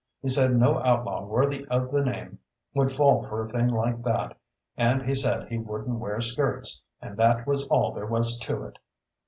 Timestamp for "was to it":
8.07-8.79